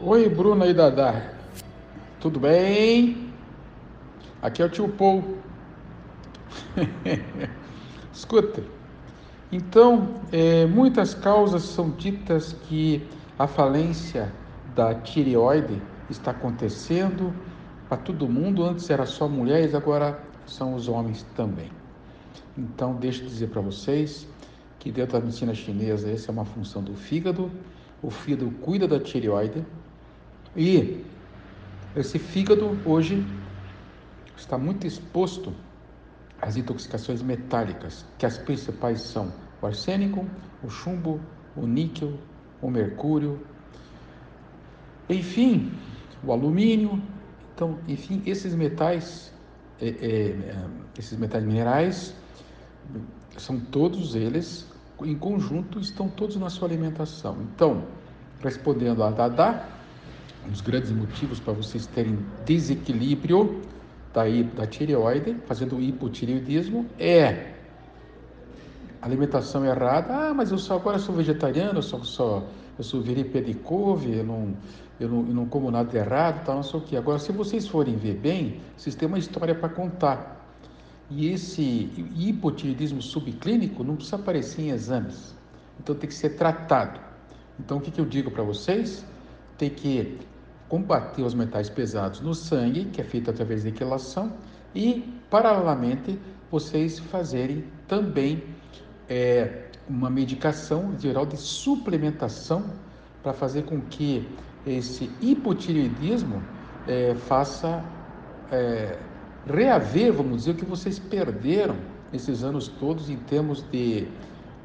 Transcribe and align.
Oi, 0.00 0.28
Bruna 0.28 0.66
e 0.66 0.74
Dadá. 0.74 1.32
Tudo 2.20 2.38
bem? 2.38 3.32
Aqui 4.42 4.62
é 4.62 4.66
o 4.66 4.68
tio 4.68 4.88
Paul. 4.88 5.38
Escuta, 8.12 8.62
então, 9.54 10.14
é, 10.32 10.66
muitas 10.66 11.14
causas 11.14 11.62
são 11.62 11.90
ditas 11.90 12.54
que 12.64 13.06
a 13.38 13.46
falência 13.46 14.32
da 14.74 14.94
tireoide 14.94 15.80
está 16.10 16.32
acontecendo 16.32 17.32
para 17.88 17.98
todo 17.98 18.28
mundo. 18.28 18.64
Antes 18.64 18.90
era 18.90 19.06
só 19.06 19.28
mulheres, 19.28 19.74
agora 19.74 20.20
são 20.44 20.74
os 20.74 20.88
homens 20.88 21.24
também. 21.36 21.70
Então, 22.58 22.96
deixa 22.96 23.22
eu 23.22 23.26
dizer 23.26 23.46
para 23.46 23.60
vocês 23.60 24.26
que 24.80 24.90
dentro 24.90 25.12
da 25.12 25.20
medicina 25.20 25.54
chinesa 25.54 26.10
essa 26.10 26.30
é 26.30 26.32
uma 26.32 26.44
função 26.44 26.82
do 26.82 26.94
fígado. 26.94 27.50
O 28.02 28.10
fígado 28.10 28.50
cuida 28.60 28.88
da 28.88 28.98
tireoide 28.98 29.64
e 30.56 31.04
esse 31.96 32.18
fígado 32.18 32.78
hoje 32.84 33.24
está 34.36 34.58
muito 34.58 34.86
exposto 34.86 35.52
às 36.40 36.56
intoxicações 36.56 37.22
metálicas, 37.22 38.04
que 38.18 38.26
as 38.26 38.38
principais 38.38 39.00
são 39.00 39.32
o 39.62 39.66
arsênico, 39.66 40.26
o 40.62 40.68
chumbo, 40.68 41.20
o 41.56 41.66
níquel, 41.66 42.18
o 42.60 42.70
mercúrio, 42.70 43.40
enfim, 45.08 45.72
o 46.22 46.32
alumínio. 46.32 47.02
Então, 47.54 47.78
enfim, 47.86 48.22
esses 48.26 48.54
metais, 48.54 49.32
é, 49.80 49.88
é, 49.88 50.68
esses 50.98 51.18
metais 51.18 51.44
minerais, 51.44 52.14
são 53.36 53.58
todos 53.58 54.14
eles 54.14 54.68
em 55.02 55.16
conjunto, 55.16 55.78
estão 55.78 56.08
todos 56.08 56.36
na 56.36 56.50
sua 56.50 56.68
alimentação. 56.68 57.36
Então, 57.42 57.84
respondendo 58.42 59.02
a 59.02 59.10
Dada, 59.10 59.68
um 60.46 60.50
dos 60.50 60.60
grandes 60.60 60.90
motivos 60.90 61.40
para 61.40 61.52
vocês 61.52 61.86
terem 61.86 62.18
desequilíbrio 62.44 63.62
da, 64.12 64.22
da 64.54 64.66
tireoide, 64.66 65.36
fazendo 65.46 65.80
hipotireoidismo, 65.80 66.86
é 66.98 67.54
alimentação 69.02 69.64
errada. 69.64 70.14
Ah, 70.14 70.34
mas 70.34 70.50
eu 70.50 70.58
só 70.58 70.76
agora 70.76 70.98
sou 70.98 71.14
vegetariano, 71.14 71.78
eu 71.78 71.82
só, 71.82 72.02
só 72.02 72.46
eu 72.78 72.84
sou 72.84 73.02
virei 73.02 73.24
pé 73.24 73.40
de 73.40 73.54
couve, 73.54 74.18
eu 74.18 74.24
não, 74.24 74.56
eu 74.98 75.08
não, 75.08 75.18
eu 75.18 75.34
não 75.34 75.46
como 75.46 75.70
nada 75.70 75.96
errado, 75.96 76.44
tal, 76.44 76.56
não 76.56 76.62
sei 76.62 76.80
o 76.80 76.82
que. 76.82 76.96
Agora, 76.96 77.18
se 77.18 77.32
vocês 77.32 77.66
forem 77.66 77.96
ver 77.96 78.14
bem, 78.14 78.60
vocês 78.76 78.94
têm 78.94 79.08
uma 79.08 79.18
história 79.18 79.54
para 79.54 79.68
contar. 79.68 80.34
E 81.10 81.28
esse 81.28 81.90
hipotireoidismo 82.16 83.02
subclínico 83.02 83.84
não 83.84 83.96
precisa 83.96 84.16
aparecer 84.16 84.62
em 84.62 84.70
exames. 84.70 85.34
Então 85.78 85.94
tem 85.94 86.08
que 86.08 86.14
ser 86.14 86.30
tratado. 86.30 86.98
Então 87.58 87.78
o 87.78 87.80
que, 87.80 87.90
que 87.90 88.00
eu 88.00 88.06
digo 88.06 88.30
para 88.30 88.42
vocês? 88.42 89.04
Tem 89.58 89.70
que 89.70 90.18
combater 90.74 91.22
os 91.22 91.34
metais 91.34 91.70
pesados 91.70 92.20
no 92.20 92.34
sangue, 92.34 92.86
que 92.86 93.00
é 93.00 93.04
feito 93.04 93.30
através 93.30 93.62
da 93.62 93.70
quilação, 93.70 94.32
e 94.74 95.04
paralelamente 95.30 96.18
vocês 96.50 96.98
fazerem 96.98 97.62
também 97.86 98.42
é, 99.08 99.66
uma 99.88 100.10
medicação 100.10 100.92
geral 100.98 101.26
de 101.26 101.36
suplementação 101.36 102.64
para 103.22 103.32
fazer 103.32 103.62
com 103.62 103.80
que 103.82 104.28
esse 104.66 105.08
hipotireoidismo 105.20 106.42
é, 106.88 107.14
faça 107.14 107.80
é, 108.50 108.98
reaver, 109.46 110.12
vamos 110.12 110.38
dizer, 110.38 110.50
o 110.50 110.54
que 110.56 110.64
vocês 110.64 110.98
perderam 110.98 111.76
esses 112.12 112.42
anos 112.42 112.66
todos 112.66 113.08
em 113.08 113.16
termos 113.16 113.62
de, 113.70 114.08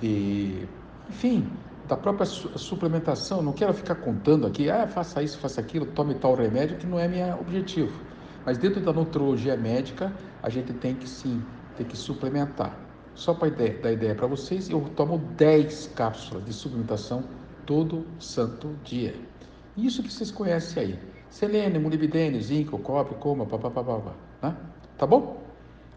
de 0.00 0.66
enfim, 1.08 1.48
da 1.92 1.96
própria 1.96 2.24
suplementação. 2.24 3.42
Não 3.42 3.52
quero 3.52 3.74
ficar 3.74 3.96
contando 3.96 4.46
aqui, 4.46 4.70
ah, 4.70 4.86
faça 4.88 5.22
isso, 5.22 5.38
faça 5.38 5.60
aquilo, 5.60 5.84
tome 5.84 6.14
tal 6.14 6.34
remédio, 6.34 6.78
que 6.78 6.86
não 6.86 6.98
é 6.98 7.06
meu 7.06 7.38
objetivo. 7.38 8.00
Mas 8.46 8.56
dentro 8.56 8.80
da 8.80 8.92
nutrologia 8.94 9.56
médica, 9.58 10.10
a 10.42 10.48
gente 10.48 10.72
tem 10.72 10.94
que 10.94 11.06
sim, 11.06 11.44
tem 11.76 11.86
que 11.86 11.96
suplementar. 11.96 12.74
Só 13.14 13.34
para 13.34 13.50
dar 13.50 13.92
ideia 13.92 14.14
para 14.14 14.26
vocês, 14.26 14.70
eu 14.70 14.80
tomo 14.96 15.18
10 15.36 15.92
cápsulas 15.94 16.46
de 16.46 16.52
suplementação 16.54 17.24
todo 17.66 18.06
santo 18.18 18.74
dia. 18.82 19.14
Isso 19.76 20.02
que 20.02 20.10
vocês 20.10 20.30
conhecem 20.30 20.82
aí. 20.82 20.98
Selênio, 21.28 21.78
molibdênio, 21.78 22.40
zinco, 22.40 22.78
cobre, 22.78 23.14
coma, 23.16 23.44
papapá, 23.44 24.14
né? 24.42 24.56
Tá 24.96 25.06
bom? 25.06 25.42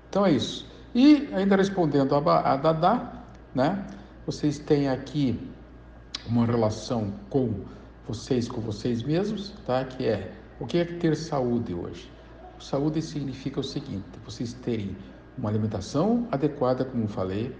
Então 0.09 0.25
é 0.25 0.31
isso. 0.31 0.69
E 0.93 1.29
ainda 1.33 1.55
respondendo 1.55 2.13
a, 2.15 2.53
a 2.53 2.57
Dada, 2.57 3.13
né? 3.53 3.85
Vocês 4.25 4.59
têm 4.59 4.89
aqui 4.89 5.54
uma 6.27 6.45
relação 6.45 7.13
com 7.29 7.65
vocês, 8.07 8.47
com 8.47 8.61
vocês 8.61 9.03
mesmos, 9.03 9.53
tá? 9.65 9.83
Que 9.83 10.05
é 10.05 10.31
o 10.59 10.65
que 10.65 10.77
é 10.77 10.85
ter 10.85 11.15
saúde 11.15 11.73
hoje? 11.73 12.09
Saúde 12.59 13.01
significa 13.01 13.59
o 13.59 13.63
seguinte: 13.63 14.05
vocês 14.23 14.53
terem 14.53 14.95
uma 15.37 15.49
alimentação 15.49 16.27
adequada, 16.31 16.85
como 16.85 17.07
falei, 17.07 17.55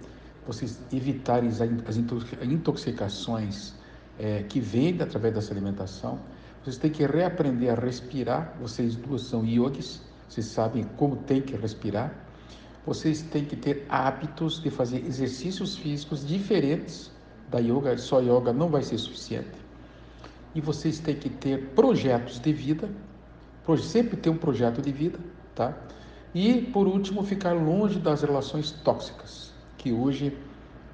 vocês 0.48 0.80
evitarem 0.92 1.50
as 1.50 1.98
intoxicações 2.44 3.74
é, 4.18 4.44
que 4.44 4.60
vêm 4.60 5.00
através 5.02 5.34
dessa 5.34 5.54
alimentação. 5.54 6.20
Vocês 6.64 6.78
têm 6.78 6.92
que 6.92 7.06
reaprender 7.06 7.72
a 7.72 7.76
respirar. 7.80 8.56
Vocês 8.60 8.96
duas 8.96 9.24
são 9.24 9.46
yogis, 9.46 10.02
vocês 10.28 10.48
sabem 10.48 10.84
como 10.98 11.18
tem 11.18 11.42
que 11.42 11.56
respirar. 11.56 12.14
Vocês 12.86 13.22
têm 13.22 13.46
que 13.46 13.56
ter 13.56 13.86
hábitos 13.90 14.62
de 14.62 14.70
fazer 14.70 15.06
exercícios 15.06 15.76
físicos 15.76 16.26
diferentes 16.26 17.12
da 17.50 17.60
yoga. 17.60 17.98
Só 17.98 18.20
yoga 18.20 18.52
não 18.52 18.70
vai 18.70 18.84
ser 18.84 18.98
suficiente. 18.98 19.66
E 20.54 20.62
vocês 20.62 21.00
têm 21.00 21.16
que 21.16 21.30
ter 21.30 21.70
projetos 21.76 22.40
de 22.40 22.54
vida. 22.54 22.90
Sempre 23.80 24.16
ter 24.16 24.30
um 24.30 24.38
projeto 24.38 24.80
de 24.80 24.92
vida, 24.92 25.18
tá? 25.56 25.76
E, 26.36 26.62
por 26.62 26.86
último, 26.86 27.24
ficar 27.24 27.54
longe 27.54 27.98
das 27.98 28.22
relações 28.22 28.70
tóxicas, 28.70 29.52
que 29.78 29.92
hoje, 29.92 30.38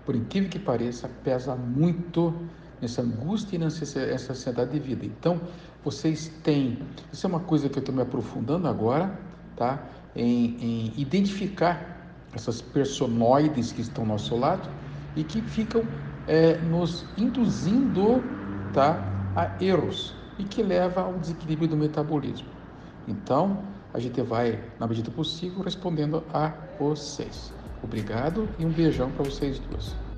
por 0.05 0.15
incrível 0.15 0.49
que 0.49 0.59
pareça, 0.59 1.09
pesa 1.23 1.53
muito 1.55 2.33
nessa 2.79 3.01
angústia 3.01 3.55
e 3.55 3.59
nessa 3.59 4.31
ansiedade 4.31 4.71
de 4.71 4.79
vida. 4.79 5.05
Então, 5.05 5.41
vocês 5.83 6.31
têm, 6.43 6.79
isso 7.11 7.25
é 7.25 7.29
uma 7.29 7.39
coisa 7.39 7.67
que 7.67 7.77
eu 7.77 7.81
estou 7.81 7.93
me 7.93 8.01
aprofundando 8.01 8.67
agora, 8.67 9.19
tá? 9.55 9.83
Em, 10.15 10.57
em, 10.61 10.93
identificar 10.95 12.07
essas 12.33 12.61
personoides 12.61 13.71
que 13.71 13.81
estão 13.81 14.03
ao 14.03 14.09
nosso 14.09 14.35
lado 14.35 14.69
e 15.15 15.23
que 15.23 15.41
ficam 15.41 15.83
é, 16.27 16.57
nos 16.57 17.05
induzindo, 17.17 18.23
tá? 18.73 18.99
A 19.35 19.63
erros 19.63 20.13
e 20.37 20.43
que 20.43 20.61
leva 20.61 21.01
ao 21.01 21.13
desequilíbrio 21.13 21.67
do 21.67 21.77
metabolismo. 21.77 22.47
Então, 23.07 23.63
a 23.93 23.99
gente 23.99 24.21
vai, 24.21 24.59
na 24.79 24.87
medida 24.87 25.11
possível, 25.11 25.61
respondendo 25.61 26.23
a 26.33 26.53
vocês. 26.79 27.53
Obrigado 27.83 28.47
e 28.59 28.65
um 28.65 28.71
beijão 28.71 29.11
para 29.11 29.23
vocês 29.23 29.59
duas. 29.59 30.10